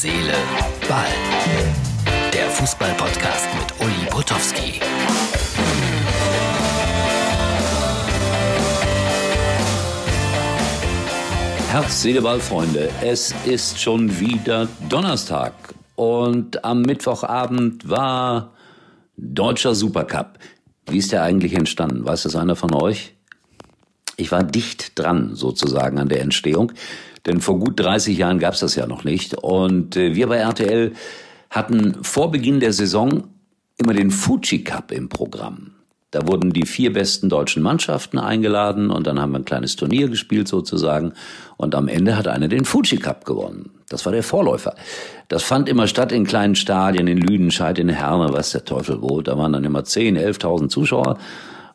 Seele, 0.00 0.32
Ball. 0.88 1.08
Der 2.32 2.48
Fußball-Podcast 2.50 3.48
mit 3.58 3.84
Uli 3.84 4.08
Potowski. 4.08 4.78
Herz, 11.72 12.00
Seele, 12.00 12.22
Ball, 12.22 12.38
Freunde. 12.38 12.90
Es 13.02 13.34
ist 13.44 13.80
schon 13.80 14.20
wieder 14.20 14.68
Donnerstag. 14.88 15.52
Und 15.96 16.64
am 16.64 16.82
Mittwochabend 16.82 17.90
war 17.90 18.52
Deutscher 19.16 19.74
Supercup. 19.74 20.38
Wie 20.86 20.98
ist 20.98 21.10
der 21.10 21.24
eigentlich 21.24 21.54
entstanden? 21.54 22.04
Weiß 22.04 22.22
das 22.22 22.36
einer 22.36 22.54
von 22.54 22.72
euch? 22.72 23.17
Ich 24.20 24.32
war 24.32 24.42
dicht 24.42 24.98
dran, 24.98 25.30
sozusagen, 25.34 25.98
an 25.98 26.08
der 26.08 26.20
Entstehung. 26.20 26.72
Denn 27.24 27.40
vor 27.40 27.58
gut 27.58 27.78
30 27.78 28.18
Jahren 28.18 28.40
gab 28.40 28.54
es 28.54 28.60
das 28.60 28.74
ja 28.74 28.86
noch 28.86 29.04
nicht. 29.04 29.34
Und 29.34 29.96
äh, 29.96 30.14
wir 30.16 30.26
bei 30.26 30.38
RTL 30.38 30.92
hatten 31.50 32.02
vor 32.02 32.30
Beginn 32.32 32.58
der 32.58 32.72
Saison 32.72 33.24
immer 33.78 33.94
den 33.94 34.10
Fuji 34.10 34.64
Cup 34.64 34.90
im 34.90 35.08
Programm. 35.08 35.70
Da 36.10 36.26
wurden 36.26 36.52
die 36.52 36.66
vier 36.66 36.92
besten 36.92 37.28
deutschen 37.28 37.62
Mannschaften 37.62 38.18
eingeladen 38.18 38.90
und 38.90 39.06
dann 39.06 39.20
haben 39.20 39.32
wir 39.32 39.38
ein 39.38 39.44
kleines 39.44 39.76
Turnier 39.76 40.08
gespielt 40.08 40.48
sozusagen. 40.48 41.12
Und 41.56 41.76
am 41.76 41.86
Ende 41.86 42.16
hat 42.16 42.26
einer 42.26 42.48
den 42.48 42.64
Fuji 42.64 42.98
Cup 42.98 43.24
gewonnen. 43.24 43.70
Das 43.88 44.04
war 44.04 44.12
der 44.12 44.24
Vorläufer. 44.24 44.74
Das 45.28 45.44
fand 45.44 45.68
immer 45.68 45.86
statt 45.86 46.10
in 46.10 46.26
kleinen 46.26 46.56
Stadien, 46.56 47.06
in 47.06 47.18
Lüdenscheid, 47.18 47.78
in 47.78 47.88
Herne, 47.88 48.32
was 48.32 48.50
der 48.50 48.64
Teufel 48.64 49.00
wo. 49.00 49.20
Da 49.20 49.38
waren 49.38 49.52
dann 49.52 49.64
immer 49.64 49.84
10, 49.84 50.18
11.000 50.18 50.68
Zuschauer. 50.70 51.18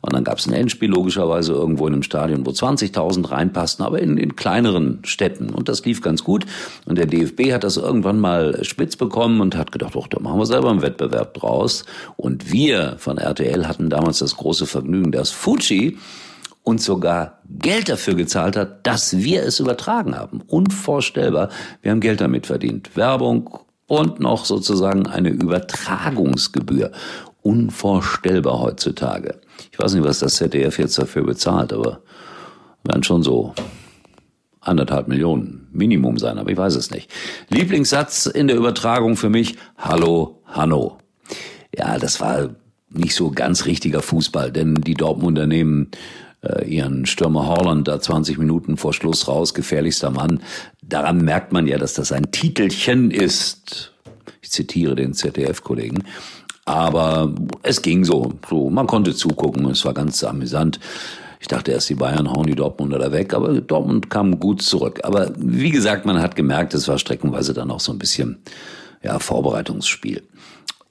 Und 0.04 0.12
dann 0.12 0.22
gab 0.22 0.36
es 0.36 0.46
ein 0.46 0.52
Endspiel 0.52 0.90
logischerweise 0.90 1.54
irgendwo 1.54 1.86
in 1.86 1.94
einem 1.94 2.02
Stadion, 2.02 2.44
wo 2.44 2.50
20.000 2.50 3.30
reinpassten, 3.30 3.86
aber 3.86 4.00
in, 4.00 4.18
in 4.18 4.36
kleineren 4.36 4.98
Städten. 5.04 5.48
Und 5.48 5.70
das 5.70 5.82
lief 5.86 6.02
ganz 6.02 6.22
gut. 6.22 6.44
Und 6.84 6.98
der 6.98 7.06
DFB 7.06 7.54
hat 7.54 7.64
das 7.64 7.78
irgendwann 7.78 8.20
mal 8.20 8.62
spitz 8.64 8.96
bekommen 8.96 9.40
und 9.40 9.56
hat 9.56 9.72
gedacht, 9.72 9.94
doch, 9.94 10.06
da 10.06 10.20
machen 10.20 10.38
wir 10.38 10.44
selber 10.44 10.68
einen 10.68 10.82
Wettbewerb 10.82 11.32
draus. 11.32 11.86
Und 12.16 12.52
wir 12.52 12.96
von 12.98 13.16
RTL 13.16 13.66
hatten 13.66 13.88
damals 13.88 14.18
das 14.18 14.36
große 14.36 14.66
Vergnügen, 14.66 15.10
dass 15.10 15.30
Fuji 15.30 15.96
uns 16.64 16.84
sogar 16.84 17.38
Geld 17.48 17.88
dafür 17.88 18.14
gezahlt 18.14 18.56
hat, 18.56 18.86
dass 18.86 19.16
wir 19.16 19.42
es 19.42 19.58
übertragen 19.58 20.18
haben. 20.18 20.42
Unvorstellbar. 20.46 21.48
Wir 21.80 21.92
haben 21.92 22.00
Geld 22.00 22.20
damit 22.20 22.46
verdient. 22.46 22.94
Werbung 22.94 23.58
und 23.86 24.20
noch 24.20 24.44
sozusagen 24.44 25.06
eine 25.06 25.30
Übertragungsgebühr. 25.30 26.92
Unvorstellbar 27.44 28.58
heutzutage. 28.58 29.38
Ich 29.70 29.78
weiß 29.78 29.92
nicht, 29.92 30.04
was 30.04 30.20
das 30.20 30.36
ZDF 30.36 30.78
jetzt 30.78 30.98
dafür 30.98 31.24
bezahlt, 31.24 31.74
aber 31.74 32.00
werden 32.84 33.02
schon 33.02 33.22
so 33.22 33.54
anderthalb 34.62 35.08
Millionen 35.08 35.68
Minimum 35.70 36.16
sein, 36.18 36.38
aber 36.38 36.50
ich 36.50 36.56
weiß 36.56 36.74
es 36.74 36.90
nicht. 36.90 37.12
Lieblingssatz 37.50 38.24
in 38.24 38.48
der 38.48 38.56
Übertragung 38.56 39.16
für 39.16 39.28
mich, 39.28 39.56
Hallo, 39.76 40.40
Hanno. 40.46 40.96
Ja, 41.76 41.98
das 41.98 42.18
war 42.18 42.54
nicht 42.88 43.14
so 43.14 43.30
ganz 43.30 43.66
richtiger 43.66 44.00
Fußball, 44.00 44.50
denn 44.50 44.76
die 44.76 44.94
Dortmunder 44.94 45.46
nehmen 45.46 45.90
äh, 46.40 46.64
ihren 46.66 47.04
Stürmer 47.04 47.46
Holland 47.46 47.88
da 47.88 48.00
20 48.00 48.38
Minuten 48.38 48.78
vor 48.78 48.94
Schluss 48.94 49.28
raus, 49.28 49.52
gefährlichster 49.52 50.10
Mann. 50.10 50.40
Daran 50.82 51.18
merkt 51.18 51.52
man 51.52 51.66
ja, 51.66 51.76
dass 51.76 51.92
das 51.92 52.10
ein 52.10 52.30
Titelchen 52.30 53.10
ist. 53.10 53.92
Ich 54.40 54.50
zitiere 54.50 54.94
den 54.94 55.12
ZDF-Kollegen. 55.12 56.04
Aber 56.64 57.34
es 57.62 57.82
ging 57.82 58.04
so, 58.04 58.32
so. 58.48 58.70
Man 58.70 58.86
konnte 58.86 59.14
zugucken, 59.14 59.66
es 59.66 59.84
war 59.84 59.94
ganz 59.94 60.24
amüsant. 60.24 60.80
Ich 61.40 61.48
dachte 61.48 61.72
erst, 61.72 61.90
die 61.90 61.94
Bayern 61.94 62.30
hauen 62.30 62.46
die 62.46 62.54
Dortmunder 62.54 62.98
da 62.98 63.12
weg, 63.12 63.34
aber 63.34 63.60
Dortmund 63.60 64.08
kam 64.08 64.40
gut 64.40 64.62
zurück. 64.62 65.00
Aber 65.02 65.30
wie 65.36 65.70
gesagt, 65.70 66.06
man 66.06 66.22
hat 66.22 66.36
gemerkt, 66.36 66.72
es 66.72 66.88
war 66.88 66.98
streckenweise 66.98 67.52
dann 67.52 67.70
auch 67.70 67.80
so 67.80 67.92
ein 67.92 67.98
bisschen 67.98 68.38
ja, 69.02 69.18
Vorbereitungsspiel. 69.18 70.22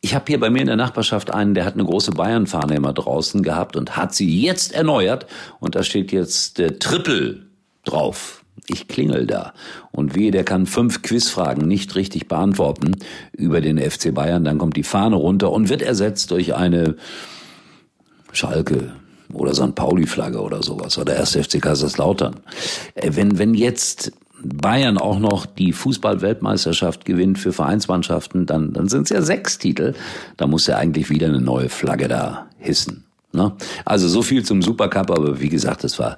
Ich 0.01 0.13
habe 0.13 0.25
hier 0.27 0.39
bei 0.39 0.51
mir 0.51 0.59
in 0.59 0.67
der 0.67 0.75
Nachbarschaft 0.75 1.33
einen, 1.33 1.55
der 1.55 1.65
hat 1.65 1.73
eine 1.73 1.85
große 1.85 2.11
Bayern-Fahne 2.11 2.75
immer 2.75 2.93
draußen 2.93 3.41
gehabt 3.41 3.75
und 3.75 3.97
hat 3.97 4.13
sie 4.13 4.41
jetzt 4.41 4.73
erneuert. 4.73 5.25
Und 5.59 5.75
da 5.75 5.81
steht 5.81 6.11
jetzt 6.11 6.59
der 6.59 6.77
Triple 6.77 7.47
drauf 7.83 8.42
ich 8.67 8.87
klingel 8.87 9.25
da. 9.25 9.53
Und 9.91 10.15
wie, 10.15 10.31
der 10.31 10.43
kann 10.43 10.65
fünf 10.65 11.01
Quizfragen 11.01 11.67
nicht 11.67 11.95
richtig 11.95 12.27
beantworten 12.27 12.95
über 13.33 13.61
den 13.61 13.77
FC 13.77 14.13
Bayern, 14.13 14.43
dann 14.43 14.57
kommt 14.57 14.77
die 14.77 14.83
Fahne 14.83 15.15
runter 15.15 15.51
und 15.51 15.69
wird 15.69 15.81
ersetzt 15.81 16.31
durch 16.31 16.55
eine 16.55 16.95
Schalke 18.31 18.93
oder 19.33 19.53
St. 19.53 19.75
Pauli-Flagge 19.75 20.41
oder 20.41 20.61
sowas 20.61 20.97
oder 20.97 21.15
erst 21.15 21.37
FC 21.37 21.61
Kaiserslautern. 21.61 22.35
Äh, 22.95 23.11
wenn, 23.13 23.39
wenn 23.39 23.53
jetzt 23.53 24.11
Bayern 24.43 24.97
auch 24.97 25.19
noch 25.19 25.45
die 25.45 25.73
Fußball-Weltmeisterschaft 25.73 27.05
gewinnt 27.05 27.39
für 27.39 27.53
Vereinsmannschaften, 27.53 28.45
dann, 28.45 28.73
dann 28.73 28.89
sind 28.89 29.03
es 29.03 29.09
ja 29.09 29.21
sechs 29.21 29.57
Titel. 29.57 29.93
Da 30.37 30.47
muss 30.47 30.67
ja 30.67 30.77
eigentlich 30.77 31.09
wieder 31.09 31.27
eine 31.27 31.41
neue 31.41 31.69
Flagge 31.69 32.07
da 32.07 32.47
hissen. 32.57 33.05
Ne? 33.33 33.51
Also 33.83 34.07
so 34.07 34.21
viel 34.21 34.45
zum 34.45 34.61
Supercup, 34.61 35.09
aber 35.09 35.39
wie 35.41 35.49
gesagt, 35.49 35.83
es 35.83 35.97
war 35.97 36.15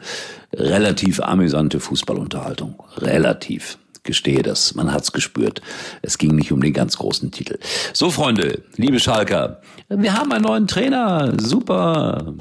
relativ 0.54 1.22
amüsante 1.22 1.80
Fußballunterhaltung. 1.80 2.84
Relativ. 2.98 3.78
Gestehe 4.04 4.44
das, 4.44 4.76
man 4.76 4.94
hat's 4.94 5.14
gespürt. 5.14 5.62
Es 6.04 6.20
ging 6.20 6.36
nicht 6.36 6.52
um 6.52 6.62
den 6.62 6.74
ganz 6.74 6.98
großen 6.98 7.32
Titel. 7.32 7.58
So, 7.92 8.12
Freunde, 8.12 8.62
liebe 8.76 9.00
Schalker, 9.00 9.62
wir 9.90 10.14
haben 10.14 10.32
einen 10.32 10.44
neuen 10.44 10.68
Trainer. 10.68 11.34
Super. 11.40 12.36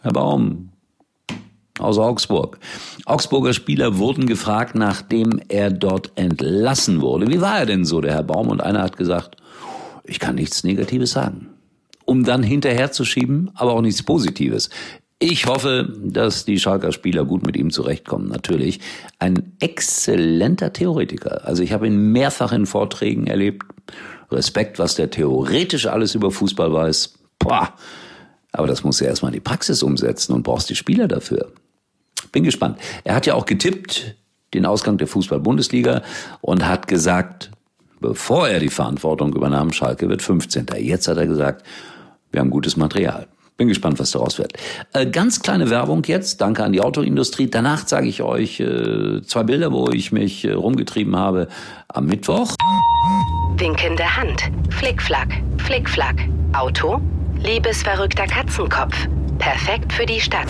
Herr 0.00 0.12
Baum, 0.12 0.70
aus 1.78 1.98
Augsburg. 1.98 2.58
Augsburger 3.04 3.52
Spieler 3.52 3.98
wurden 3.98 4.26
gefragt, 4.26 4.76
nachdem 4.76 5.40
er 5.48 5.70
dort 5.70 6.12
entlassen 6.14 7.02
wurde. 7.02 7.28
Wie 7.28 7.40
war 7.40 7.58
er 7.58 7.66
denn 7.66 7.84
so, 7.84 8.00
der 8.00 8.14
Herr 8.14 8.22
Baum? 8.22 8.48
Und 8.48 8.62
einer 8.62 8.80
hat 8.80 8.96
gesagt, 8.96 9.36
ich 10.04 10.20
kann 10.20 10.36
nichts 10.36 10.64
Negatives 10.64 11.10
sagen 11.10 11.47
um 12.08 12.24
dann 12.24 12.42
hinterherzuschieben, 12.42 13.50
aber 13.54 13.74
auch 13.74 13.82
nichts 13.82 14.02
Positives. 14.02 14.70
Ich 15.18 15.46
hoffe, 15.46 15.92
dass 16.02 16.46
die 16.46 16.58
Schalker 16.58 16.90
Spieler 16.90 17.26
gut 17.26 17.44
mit 17.44 17.54
ihm 17.54 17.70
zurechtkommen, 17.70 18.28
natürlich. 18.28 18.80
Ein 19.18 19.52
exzellenter 19.60 20.72
Theoretiker. 20.72 21.46
Also 21.46 21.62
ich 21.62 21.72
habe 21.72 21.86
ihn 21.86 22.12
mehrfach 22.12 22.52
in 22.52 22.64
Vorträgen 22.64 23.26
erlebt. 23.26 23.66
Respekt, 24.30 24.78
was 24.78 24.94
der 24.94 25.10
theoretisch 25.10 25.86
alles 25.86 26.14
über 26.14 26.30
Fußball 26.30 26.72
weiß. 26.72 27.18
Boah. 27.38 27.74
Aber 28.52 28.66
das 28.66 28.84
muss 28.84 29.02
er 29.02 29.08
erstmal 29.08 29.30
in 29.30 29.34
die 29.34 29.40
Praxis 29.40 29.82
umsetzen 29.82 30.32
und 30.32 30.44
brauchst 30.44 30.70
die 30.70 30.76
Spieler 30.76 31.08
dafür. 31.08 31.52
Bin 32.32 32.42
gespannt. 32.42 32.78
Er 33.04 33.14
hat 33.14 33.26
ja 33.26 33.34
auch 33.34 33.44
getippt, 33.44 34.16
den 34.54 34.64
Ausgang 34.64 34.96
der 34.96 35.08
Fußball-Bundesliga 35.08 36.02
und 36.40 36.66
hat 36.66 36.88
gesagt, 36.88 37.50
bevor 38.00 38.48
er 38.48 38.60
die 38.60 38.70
Verantwortung 38.70 39.34
übernahm, 39.34 39.72
Schalke 39.72 40.08
wird 40.08 40.22
15. 40.22 40.68
Jetzt 40.78 41.06
hat 41.06 41.18
er 41.18 41.26
gesagt, 41.26 41.66
wir 42.30 42.40
haben 42.40 42.50
gutes 42.50 42.76
Material. 42.76 43.26
Bin 43.56 43.66
gespannt, 43.66 43.98
was 43.98 44.12
daraus 44.12 44.38
wird. 44.38 44.52
Äh, 44.92 45.06
ganz 45.06 45.42
kleine 45.42 45.68
Werbung 45.68 46.04
jetzt. 46.04 46.40
Danke 46.40 46.62
an 46.62 46.72
die 46.72 46.80
Autoindustrie. 46.80 47.50
Danach 47.50 47.84
zeige 47.84 48.06
ich 48.06 48.22
euch 48.22 48.60
äh, 48.60 49.20
zwei 49.24 49.42
Bilder, 49.42 49.72
wo 49.72 49.90
ich 49.90 50.12
mich 50.12 50.44
äh, 50.44 50.52
rumgetrieben 50.52 51.16
habe 51.16 51.48
am 51.88 52.06
Mittwoch. 52.06 52.54
Winkende 53.56 54.16
Hand. 54.16 54.42
Flickflack. 54.70 55.42
Flickflack. 55.58 56.28
Auto. 56.52 57.00
Liebesverrückter 57.42 58.26
Katzenkopf. 58.26 59.08
Perfekt 59.38 59.92
für 59.92 60.04
die 60.04 60.20
Stadt. 60.20 60.48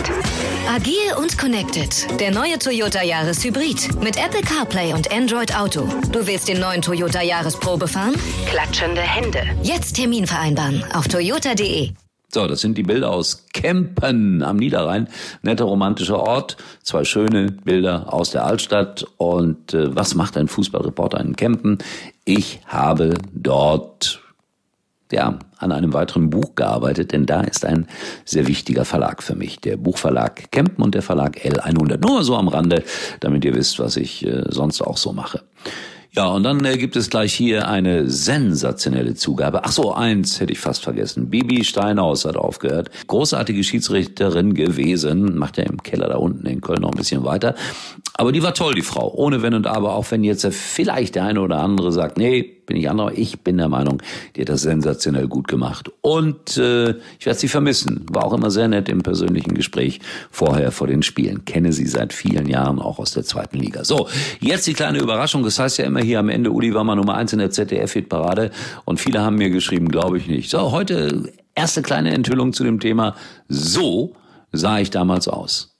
Agil 0.67 0.93
und 1.17 1.37
connected. 1.37 2.19
Der 2.19 2.31
neue 2.31 2.57
Toyota 2.57 3.03
Yaris 3.03 3.43
Hybrid. 3.43 4.01
Mit 4.01 4.17
Apple 4.17 4.41
CarPlay 4.41 4.93
und 4.93 5.11
Android 5.11 5.55
Auto. 5.55 5.87
Du 6.11 6.25
willst 6.25 6.47
den 6.47 6.59
neuen 6.59 6.81
Toyota 6.81 7.21
Yaris 7.21 7.57
Probe 7.57 7.87
fahren? 7.87 8.15
Klatschende 8.47 9.01
Hände. 9.01 9.43
Jetzt 9.63 9.93
Termin 9.95 10.25
vereinbaren 10.25 10.83
auf 10.93 11.07
toyota.de. 11.07 11.91
So, 12.31 12.45
das 12.47 12.61
sind 12.61 12.77
die 12.77 12.83
Bilder 12.83 13.09
aus 13.09 13.47
Kempen 13.53 14.43
am 14.43 14.57
Niederrhein. 14.57 15.07
Netter 15.41 15.65
romantischer 15.65 16.19
Ort. 16.19 16.57
Zwei 16.83 17.03
schöne 17.03 17.51
Bilder 17.51 18.13
aus 18.13 18.31
der 18.31 18.45
Altstadt. 18.45 19.05
Und 19.17 19.73
äh, 19.73 19.95
was 19.95 20.13
macht 20.13 20.37
ein 20.37 20.47
Fußballreporter 20.47 21.19
in 21.19 21.35
Kempen? 21.35 21.79
Ich 22.25 22.59
habe 22.67 23.15
dort 23.33 24.21
ja, 25.11 25.39
an 25.57 25.71
einem 25.71 25.93
weiteren 25.93 26.29
Buch 26.29 26.55
gearbeitet, 26.55 27.11
denn 27.11 27.25
da 27.25 27.41
ist 27.41 27.65
ein 27.65 27.87
sehr 28.25 28.47
wichtiger 28.47 28.85
Verlag 28.85 29.23
für 29.23 29.35
mich. 29.35 29.59
Der 29.59 29.77
Buchverlag 29.77 30.51
Kempen 30.51 30.83
und 30.83 30.95
der 30.95 31.01
Verlag 31.01 31.37
L100. 31.37 32.05
Nur 32.05 32.23
so 32.23 32.35
am 32.35 32.47
Rande, 32.47 32.83
damit 33.19 33.43
ihr 33.45 33.55
wisst, 33.55 33.79
was 33.79 33.97
ich 33.97 34.25
äh, 34.25 34.43
sonst 34.49 34.81
auch 34.81 34.97
so 34.97 35.13
mache. 35.13 35.41
Ja, 36.11 36.27
und 36.27 36.41
dann 36.43 36.65
äh, 36.65 36.77
gibt 36.77 36.95
es 36.95 37.09
gleich 37.09 37.33
hier 37.33 37.67
eine 37.67 38.09
sensationelle 38.09 39.13
Zugabe. 39.13 39.63
Ach 39.63 39.71
so, 39.71 39.93
eins 39.93 40.39
hätte 40.39 40.51
ich 40.51 40.59
fast 40.59 40.83
vergessen. 40.83 41.29
Bibi 41.29 41.63
Steinhaus 41.63 42.25
hat 42.25 42.35
aufgehört. 42.35 42.89
Großartige 43.05 43.63
Schiedsrichterin 43.63 44.55
gewesen. 44.55 45.37
Macht 45.37 45.57
ja 45.57 45.65
im 45.65 45.83
Keller 45.83 46.09
da 46.09 46.17
unten 46.17 46.47
in 46.47 46.61
Köln 46.61 46.81
noch 46.81 46.91
ein 46.91 46.97
bisschen 46.97 47.23
weiter. 47.25 47.53
Aber 48.15 48.31
die 48.31 48.41
war 48.41 48.55
toll, 48.55 48.73
die 48.73 48.81
Frau. 48.81 49.13
Ohne 49.13 49.43
Wenn 49.43 49.53
und 49.53 49.67
Aber. 49.67 49.93
Auch 49.93 50.09
wenn 50.09 50.23
jetzt 50.23 50.47
vielleicht 50.47 51.13
der 51.13 51.25
eine 51.25 51.41
oder 51.41 51.59
andere 51.59 51.91
sagt, 51.91 52.17
nee, 52.17 52.58
bin 52.69 52.77
ich 52.77 52.89
anderer. 52.89 53.11
Ich 53.17 53.41
bin 53.41 53.57
der 53.57 53.67
Meinung, 53.67 53.99
die 54.35 54.41
hat 54.41 54.49
das 54.49 54.61
sensationell 54.61 55.27
gut 55.27 55.47
gemacht. 55.47 55.91
Und 56.01 56.55
äh, 56.57 56.91
ich 57.17 57.25
werde 57.25 57.39
sie 57.39 57.47
vermissen. 57.47 58.05
War 58.11 58.25
auch 58.25 58.33
immer 58.33 58.51
sehr 58.51 58.67
nett 58.67 58.87
im 58.89 59.01
persönlichen 59.01 59.55
Gespräch 59.55 59.99
vorher 60.29 60.71
vor 60.71 60.85
den 60.85 61.01
Spielen. 61.01 61.45
Kenne 61.45 61.73
sie 61.73 61.87
seit 61.87 62.13
vielen 62.13 62.47
Jahren 62.47 62.79
auch 62.79 62.99
aus 62.99 63.11
der 63.11 63.23
zweiten 63.23 63.57
Liga. 63.57 63.83
So, 63.83 64.07
jetzt 64.39 64.67
die 64.67 64.73
kleine 64.73 64.99
Überraschung. 64.99 65.43
Das 65.43 65.57
heißt 65.57 65.79
ja 65.79 65.85
immer 65.85 66.01
hier 66.01 66.19
am 66.19 66.29
Ende, 66.29 66.51
Uli 66.51 66.71
war 66.75 66.83
mal 66.83 66.95
Nummer 66.95 67.15
eins 67.15 67.33
in 67.33 67.39
der 67.39 67.49
ZDF-Hitparade. 67.49 68.51
Und 68.85 68.99
viele 68.99 69.21
haben 69.21 69.37
mir 69.37 69.49
geschrieben, 69.49 69.89
glaube 69.89 70.19
ich 70.19 70.27
nicht. 70.27 70.51
So, 70.51 70.71
heute 70.71 71.33
erste 71.55 71.81
kleine 71.81 72.13
Enthüllung 72.13 72.53
zu 72.53 72.63
dem 72.63 72.79
Thema. 72.79 73.15
So 73.47 74.15
sah 74.51 74.77
ich 74.77 74.91
damals 74.91 75.27
aus. 75.27 75.78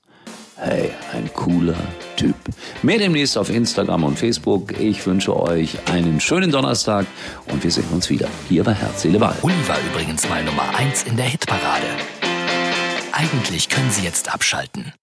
Hey, 0.61 0.91
ein 1.13 1.31
cooler 1.33 1.77
Typ. 2.17 2.35
Mehr 2.83 2.97
demnächst 2.97 3.37
auf 3.37 3.49
Instagram 3.49 4.03
und 4.03 4.19
Facebook. 4.19 4.77
Ich 4.77 5.05
wünsche 5.05 5.39
euch 5.39 5.77
einen 5.89 6.19
schönen 6.19 6.51
Donnerstag 6.51 7.05
und 7.49 7.63
wir 7.63 7.71
sehen 7.71 7.87
uns 7.93 8.09
wieder 8.09 8.27
hier 8.49 8.65
bei 8.65 8.73
Herz, 8.73 9.03
Seele, 9.03 9.19
Ball. 9.19 9.35
Uli 9.41 9.55
war 9.67 9.77
übrigens 9.89 10.27
mal 10.27 10.43
Nummer 10.43 10.75
eins 10.77 11.03
in 11.03 11.15
der 11.15 11.27
Hitparade. 11.27 11.87
Eigentlich 13.13 13.69
können 13.69 13.89
Sie 13.91 14.03
jetzt 14.03 14.33
abschalten. 14.33 14.93